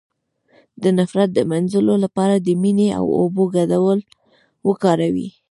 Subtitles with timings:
[0.83, 3.99] د نفرت د مینځلو لپاره د مینې او اوبو ګډول
[4.67, 5.29] وکاروئ